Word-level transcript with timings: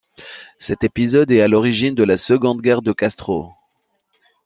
Cet 0.57 0.83
épisode 0.83 1.29
est 1.29 1.41
à 1.43 1.47
l'origine 1.47 1.93
de 1.93 2.03
la 2.03 2.17
seconde 2.17 2.63
guerre 2.63 2.81
de 2.81 2.91
Castro. 2.91 3.53